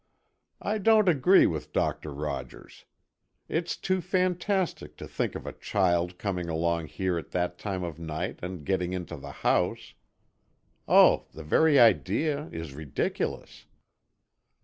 [0.63, 2.85] I don't agree with Doctor Rogers.
[3.47, 7.99] It's too fantastic to think of a child coming along here at that time of
[7.99, 9.31] night and getting into the
[10.89, 13.67] house——Oh, the very idea is ridiculous."